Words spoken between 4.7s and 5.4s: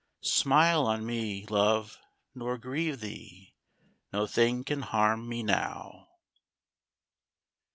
harm